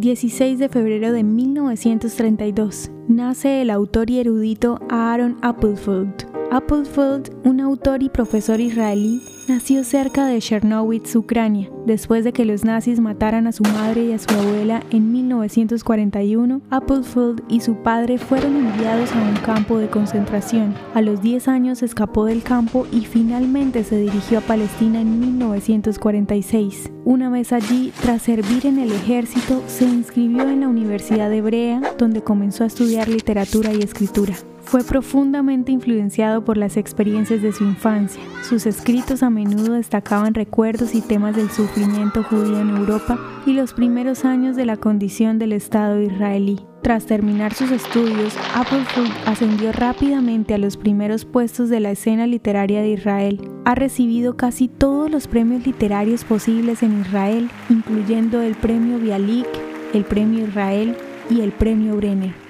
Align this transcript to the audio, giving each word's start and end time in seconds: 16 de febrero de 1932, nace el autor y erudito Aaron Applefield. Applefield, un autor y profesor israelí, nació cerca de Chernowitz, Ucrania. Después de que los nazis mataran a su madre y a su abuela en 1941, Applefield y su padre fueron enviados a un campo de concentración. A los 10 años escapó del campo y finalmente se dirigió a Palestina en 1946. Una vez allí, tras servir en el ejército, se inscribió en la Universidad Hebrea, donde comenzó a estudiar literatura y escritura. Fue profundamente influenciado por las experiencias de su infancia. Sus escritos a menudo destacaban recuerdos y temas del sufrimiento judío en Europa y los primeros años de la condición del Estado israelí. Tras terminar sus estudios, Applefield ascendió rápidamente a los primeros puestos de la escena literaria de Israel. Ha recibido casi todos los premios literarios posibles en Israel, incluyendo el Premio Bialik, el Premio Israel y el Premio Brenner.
16 0.00 0.58
de 0.58 0.70
febrero 0.70 1.12
de 1.12 1.22
1932, 1.22 2.90
nace 3.06 3.60
el 3.60 3.68
autor 3.68 4.08
y 4.08 4.18
erudito 4.18 4.80
Aaron 4.88 5.36
Applefield. 5.42 6.39
Applefield, 6.52 7.30
un 7.44 7.60
autor 7.60 8.02
y 8.02 8.08
profesor 8.08 8.60
israelí, 8.60 9.22
nació 9.46 9.84
cerca 9.84 10.26
de 10.26 10.40
Chernowitz, 10.40 11.14
Ucrania. 11.14 11.70
Después 11.86 12.24
de 12.24 12.32
que 12.32 12.44
los 12.44 12.64
nazis 12.64 12.98
mataran 12.98 13.46
a 13.46 13.52
su 13.52 13.62
madre 13.62 14.06
y 14.06 14.12
a 14.12 14.18
su 14.18 14.34
abuela 14.34 14.82
en 14.90 15.12
1941, 15.12 16.60
Applefield 16.70 17.44
y 17.48 17.60
su 17.60 17.76
padre 17.76 18.18
fueron 18.18 18.56
enviados 18.56 19.12
a 19.12 19.22
un 19.22 19.36
campo 19.36 19.78
de 19.78 19.88
concentración. 19.88 20.74
A 20.92 21.02
los 21.02 21.22
10 21.22 21.46
años 21.46 21.84
escapó 21.84 22.24
del 22.24 22.42
campo 22.42 22.84
y 22.90 23.02
finalmente 23.04 23.84
se 23.84 23.98
dirigió 23.98 24.38
a 24.38 24.42
Palestina 24.42 25.00
en 25.02 25.20
1946. 25.20 26.90
Una 27.04 27.30
vez 27.30 27.52
allí, 27.52 27.92
tras 28.02 28.22
servir 28.22 28.66
en 28.66 28.80
el 28.80 28.90
ejército, 28.90 29.62
se 29.68 29.84
inscribió 29.84 30.48
en 30.48 30.62
la 30.62 30.68
Universidad 30.68 31.32
Hebrea, 31.32 31.80
donde 31.96 32.22
comenzó 32.22 32.64
a 32.64 32.66
estudiar 32.66 33.08
literatura 33.08 33.72
y 33.72 33.82
escritura. 33.82 34.34
Fue 34.62 34.84
profundamente 34.84 35.72
influenciado 35.72 36.44
por 36.44 36.56
las 36.56 36.76
experiencias 36.76 37.42
de 37.42 37.52
su 37.52 37.64
infancia. 37.64 38.22
Sus 38.42 38.66
escritos 38.66 39.22
a 39.22 39.30
menudo 39.30 39.72
destacaban 39.72 40.34
recuerdos 40.34 40.94
y 40.94 41.00
temas 41.00 41.34
del 41.34 41.50
sufrimiento 41.50 42.22
judío 42.22 42.60
en 42.60 42.70
Europa 42.70 43.18
y 43.46 43.52
los 43.52 43.72
primeros 43.72 44.24
años 44.24 44.56
de 44.56 44.66
la 44.66 44.76
condición 44.76 45.38
del 45.38 45.52
Estado 45.52 46.00
israelí. 46.00 46.60
Tras 46.82 47.04
terminar 47.04 47.52
sus 47.52 47.70
estudios, 47.70 48.34
Applefield 48.54 49.12
ascendió 49.26 49.70
rápidamente 49.70 50.54
a 50.54 50.58
los 50.58 50.76
primeros 50.76 51.26
puestos 51.26 51.68
de 51.68 51.78
la 51.78 51.90
escena 51.90 52.26
literaria 52.26 52.80
de 52.80 52.90
Israel. 52.90 53.40
Ha 53.66 53.74
recibido 53.74 54.36
casi 54.36 54.68
todos 54.68 55.10
los 55.10 55.26
premios 55.26 55.66
literarios 55.66 56.24
posibles 56.24 56.82
en 56.82 57.00
Israel, 57.00 57.50
incluyendo 57.68 58.40
el 58.40 58.54
Premio 58.54 58.98
Bialik, 58.98 59.46
el 59.92 60.04
Premio 60.04 60.46
Israel 60.46 60.96
y 61.28 61.42
el 61.42 61.52
Premio 61.52 61.96
Brenner. 61.96 62.49